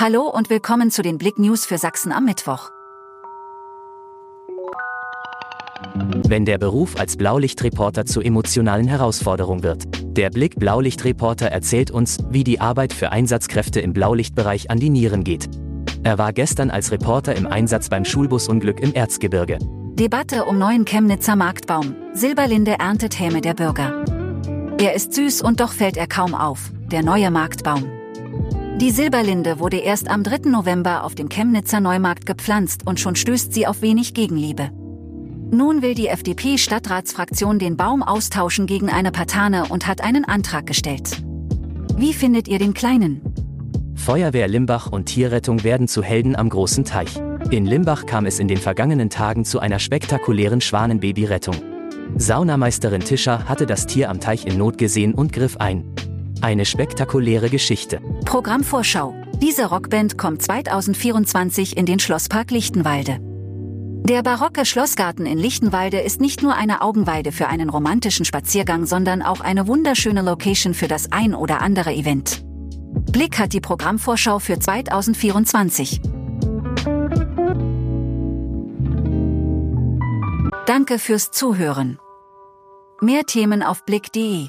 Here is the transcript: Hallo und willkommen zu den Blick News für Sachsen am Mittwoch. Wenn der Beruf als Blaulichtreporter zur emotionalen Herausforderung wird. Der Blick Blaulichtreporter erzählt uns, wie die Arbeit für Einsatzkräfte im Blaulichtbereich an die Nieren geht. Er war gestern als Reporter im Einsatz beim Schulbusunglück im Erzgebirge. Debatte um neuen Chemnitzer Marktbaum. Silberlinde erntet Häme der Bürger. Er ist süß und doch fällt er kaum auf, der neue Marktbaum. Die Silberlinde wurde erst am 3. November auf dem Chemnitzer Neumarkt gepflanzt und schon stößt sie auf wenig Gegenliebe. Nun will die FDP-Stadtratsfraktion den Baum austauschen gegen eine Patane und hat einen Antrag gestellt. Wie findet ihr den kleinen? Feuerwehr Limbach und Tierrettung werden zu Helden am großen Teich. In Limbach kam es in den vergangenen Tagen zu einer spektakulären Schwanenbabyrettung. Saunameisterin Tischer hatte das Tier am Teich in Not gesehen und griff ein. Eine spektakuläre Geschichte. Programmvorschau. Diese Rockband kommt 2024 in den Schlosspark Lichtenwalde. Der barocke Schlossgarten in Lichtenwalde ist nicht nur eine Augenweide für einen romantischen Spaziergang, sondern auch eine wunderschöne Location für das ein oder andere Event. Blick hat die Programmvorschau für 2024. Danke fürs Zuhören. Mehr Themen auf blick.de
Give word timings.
Hallo 0.00 0.28
und 0.28 0.48
willkommen 0.48 0.92
zu 0.92 1.02
den 1.02 1.18
Blick 1.18 1.40
News 1.40 1.66
für 1.66 1.76
Sachsen 1.76 2.12
am 2.12 2.24
Mittwoch. 2.24 2.70
Wenn 6.28 6.44
der 6.44 6.56
Beruf 6.58 7.00
als 7.00 7.16
Blaulichtreporter 7.16 8.06
zur 8.06 8.24
emotionalen 8.24 8.86
Herausforderung 8.86 9.64
wird. 9.64 9.86
Der 10.16 10.30
Blick 10.30 10.54
Blaulichtreporter 10.54 11.48
erzählt 11.48 11.90
uns, 11.90 12.18
wie 12.30 12.44
die 12.44 12.60
Arbeit 12.60 12.92
für 12.92 13.10
Einsatzkräfte 13.10 13.80
im 13.80 13.92
Blaulichtbereich 13.92 14.70
an 14.70 14.78
die 14.78 14.90
Nieren 14.90 15.24
geht. 15.24 15.48
Er 16.04 16.16
war 16.16 16.32
gestern 16.32 16.70
als 16.70 16.92
Reporter 16.92 17.34
im 17.34 17.48
Einsatz 17.48 17.88
beim 17.88 18.04
Schulbusunglück 18.04 18.78
im 18.78 18.94
Erzgebirge. 18.94 19.58
Debatte 19.94 20.44
um 20.44 20.58
neuen 20.58 20.84
Chemnitzer 20.84 21.34
Marktbaum. 21.34 21.96
Silberlinde 22.12 22.78
erntet 22.78 23.18
Häme 23.18 23.40
der 23.40 23.54
Bürger. 23.54 24.04
Er 24.80 24.94
ist 24.94 25.14
süß 25.14 25.42
und 25.42 25.58
doch 25.58 25.72
fällt 25.72 25.96
er 25.96 26.06
kaum 26.06 26.36
auf, 26.36 26.70
der 26.86 27.02
neue 27.02 27.32
Marktbaum. 27.32 27.97
Die 28.80 28.92
Silberlinde 28.92 29.58
wurde 29.58 29.78
erst 29.78 30.08
am 30.08 30.22
3. 30.22 30.50
November 30.50 31.02
auf 31.02 31.16
dem 31.16 31.28
Chemnitzer 31.28 31.80
Neumarkt 31.80 32.26
gepflanzt 32.26 32.86
und 32.86 33.00
schon 33.00 33.16
stößt 33.16 33.52
sie 33.52 33.66
auf 33.66 33.82
wenig 33.82 34.14
Gegenliebe. 34.14 34.70
Nun 35.50 35.82
will 35.82 35.96
die 35.96 36.06
FDP-Stadtratsfraktion 36.06 37.58
den 37.58 37.76
Baum 37.76 38.04
austauschen 38.04 38.68
gegen 38.68 38.88
eine 38.88 39.10
Patane 39.10 39.64
und 39.68 39.88
hat 39.88 40.00
einen 40.00 40.24
Antrag 40.24 40.66
gestellt. 40.66 41.24
Wie 41.96 42.12
findet 42.12 42.46
ihr 42.46 42.60
den 42.60 42.72
kleinen? 42.72 43.20
Feuerwehr 43.96 44.46
Limbach 44.46 44.92
und 44.92 45.06
Tierrettung 45.06 45.64
werden 45.64 45.88
zu 45.88 46.04
Helden 46.04 46.36
am 46.36 46.48
großen 46.48 46.84
Teich. 46.84 47.20
In 47.50 47.66
Limbach 47.66 48.06
kam 48.06 48.26
es 48.26 48.38
in 48.38 48.46
den 48.46 48.58
vergangenen 48.58 49.10
Tagen 49.10 49.44
zu 49.44 49.58
einer 49.58 49.80
spektakulären 49.80 50.60
Schwanenbabyrettung. 50.60 51.56
Saunameisterin 52.16 53.00
Tischer 53.00 53.48
hatte 53.48 53.66
das 53.66 53.86
Tier 53.86 54.08
am 54.08 54.20
Teich 54.20 54.46
in 54.46 54.56
Not 54.56 54.78
gesehen 54.78 55.14
und 55.14 55.32
griff 55.32 55.56
ein. 55.56 55.97
Eine 56.40 56.64
spektakuläre 56.64 57.50
Geschichte. 57.50 58.00
Programmvorschau. 58.24 59.12
Diese 59.42 59.66
Rockband 59.66 60.18
kommt 60.18 60.40
2024 60.40 61.76
in 61.76 61.84
den 61.84 61.98
Schlosspark 61.98 62.52
Lichtenwalde. 62.52 63.18
Der 63.20 64.22
barocke 64.22 64.64
Schlossgarten 64.64 65.26
in 65.26 65.36
Lichtenwalde 65.36 65.98
ist 65.98 66.20
nicht 66.20 66.40
nur 66.40 66.54
eine 66.54 66.80
Augenweide 66.80 67.32
für 67.32 67.48
einen 67.48 67.68
romantischen 67.68 68.24
Spaziergang, 68.24 68.86
sondern 68.86 69.20
auch 69.22 69.40
eine 69.40 69.66
wunderschöne 69.66 70.22
Location 70.22 70.74
für 70.74 70.86
das 70.86 71.10
ein 71.10 71.34
oder 71.34 71.60
andere 71.60 71.92
Event. 71.92 72.44
Blick 73.10 73.38
hat 73.38 73.52
die 73.52 73.60
Programmvorschau 73.60 74.38
für 74.38 74.60
2024. 74.60 76.00
Danke 80.66 80.98
fürs 80.98 81.32
Zuhören. 81.32 81.98
Mehr 83.00 83.24
Themen 83.24 83.62
auf 83.62 83.84
blick.de 83.84 84.48